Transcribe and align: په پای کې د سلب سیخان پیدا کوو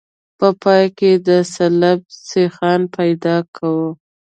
په 0.39 0.47
پای 0.61 0.83
کې 0.97 1.11
د 1.27 1.29
سلب 1.55 1.99
سیخان 2.29 2.81
پیدا 2.97 3.35
کوو 3.55 3.89